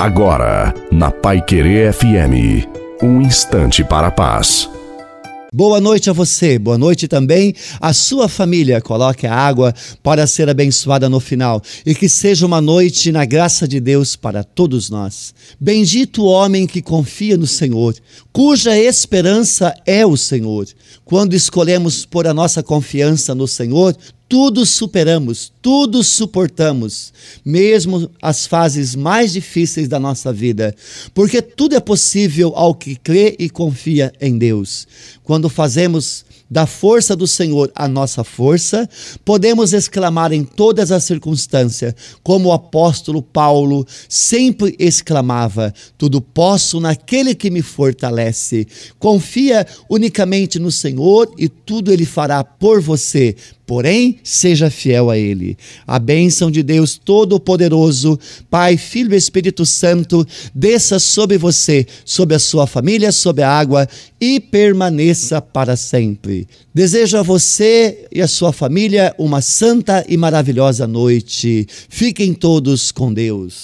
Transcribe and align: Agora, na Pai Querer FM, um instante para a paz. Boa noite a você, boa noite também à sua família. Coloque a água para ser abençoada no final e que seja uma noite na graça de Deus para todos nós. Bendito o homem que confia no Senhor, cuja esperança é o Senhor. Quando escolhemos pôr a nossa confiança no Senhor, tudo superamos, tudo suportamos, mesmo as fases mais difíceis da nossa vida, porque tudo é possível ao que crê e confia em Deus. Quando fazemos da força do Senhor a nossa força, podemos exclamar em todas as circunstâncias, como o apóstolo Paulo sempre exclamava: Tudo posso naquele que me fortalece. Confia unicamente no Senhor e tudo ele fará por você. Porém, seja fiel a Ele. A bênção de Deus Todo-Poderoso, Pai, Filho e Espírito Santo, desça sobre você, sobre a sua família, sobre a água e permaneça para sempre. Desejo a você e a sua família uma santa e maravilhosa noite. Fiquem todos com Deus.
Agora, 0.00 0.72
na 0.90 1.10
Pai 1.10 1.44
Querer 1.44 1.92
FM, 1.92 2.64
um 3.02 3.20
instante 3.20 3.84
para 3.84 4.06
a 4.06 4.10
paz. 4.10 4.66
Boa 5.52 5.78
noite 5.78 6.08
a 6.08 6.14
você, 6.14 6.58
boa 6.58 6.78
noite 6.78 7.06
também 7.06 7.54
à 7.78 7.92
sua 7.92 8.26
família. 8.26 8.80
Coloque 8.80 9.26
a 9.26 9.34
água 9.34 9.74
para 10.02 10.26
ser 10.26 10.48
abençoada 10.48 11.06
no 11.06 11.20
final 11.20 11.60
e 11.84 11.94
que 11.94 12.08
seja 12.08 12.46
uma 12.46 12.62
noite 12.62 13.12
na 13.12 13.26
graça 13.26 13.68
de 13.68 13.78
Deus 13.78 14.16
para 14.16 14.42
todos 14.42 14.88
nós. 14.88 15.34
Bendito 15.60 16.22
o 16.22 16.28
homem 16.28 16.66
que 16.66 16.80
confia 16.80 17.36
no 17.36 17.46
Senhor, 17.46 17.94
cuja 18.32 18.74
esperança 18.78 19.74
é 19.84 20.06
o 20.06 20.16
Senhor. 20.16 20.66
Quando 21.04 21.34
escolhemos 21.34 22.06
pôr 22.06 22.26
a 22.26 22.32
nossa 22.32 22.62
confiança 22.62 23.34
no 23.34 23.46
Senhor, 23.46 23.94
tudo 24.30 24.64
superamos, 24.64 25.52
tudo 25.60 26.04
suportamos, 26.04 27.12
mesmo 27.44 28.08
as 28.22 28.46
fases 28.46 28.94
mais 28.94 29.32
difíceis 29.32 29.88
da 29.88 29.98
nossa 29.98 30.32
vida, 30.32 30.72
porque 31.12 31.42
tudo 31.42 31.74
é 31.74 31.80
possível 31.80 32.52
ao 32.54 32.72
que 32.72 32.94
crê 32.94 33.34
e 33.40 33.50
confia 33.50 34.12
em 34.20 34.38
Deus. 34.38 34.86
Quando 35.24 35.48
fazemos 35.48 36.24
da 36.50 36.66
força 36.66 37.14
do 37.14 37.26
Senhor 37.26 37.70
a 37.74 37.86
nossa 37.86 38.24
força, 38.24 38.88
podemos 39.24 39.72
exclamar 39.72 40.32
em 40.32 40.42
todas 40.42 40.90
as 40.90 41.04
circunstâncias, 41.04 41.94
como 42.24 42.48
o 42.48 42.52
apóstolo 42.52 43.22
Paulo 43.22 43.86
sempre 44.08 44.74
exclamava: 44.78 45.72
Tudo 45.96 46.20
posso 46.20 46.80
naquele 46.80 47.36
que 47.36 47.50
me 47.50 47.62
fortalece. 47.62 48.66
Confia 48.98 49.64
unicamente 49.88 50.58
no 50.58 50.72
Senhor 50.72 51.32
e 51.38 51.48
tudo 51.48 51.92
ele 51.92 52.04
fará 52.04 52.42
por 52.42 52.80
você. 52.80 53.36
Porém, 53.64 54.18
seja 54.22 54.70
fiel 54.70 55.10
a 55.10 55.18
Ele. 55.18 55.56
A 55.86 55.98
bênção 55.98 56.50
de 56.50 56.62
Deus 56.62 56.96
Todo-Poderoso, 56.96 58.18
Pai, 58.50 58.76
Filho 58.76 59.14
e 59.14 59.16
Espírito 59.16 59.64
Santo, 59.66 60.26
desça 60.54 60.98
sobre 60.98 61.38
você, 61.38 61.86
sobre 62.04 62.34
a 62.34 62.38
sua 62.38 62.66
família, 62.66 63.12
sobre 63.12 63.42
a 63.42 63.50
água 63.50 63.88
e 64.20 64.38
permaneça 64.38 65.40
para 65.40 65.76
sempre. 65.76 66.46
Desejo 66.74 67.18
a 67.18 67.22
você 67.22 68.06
e 68.12 68.20
a 68.20 68.28
sua 68.28 68.52
família 68.52 69.14
uma 69.18 69.40
santa 69.40 70.04
e 70.08 70.16
maravilhosa 70.16 70.86
noite. 70.86 71.66
Fiquem 71.88 72.32
todos 72.32 72.92
com 72.92 73.12
Deus. 73.12 73.58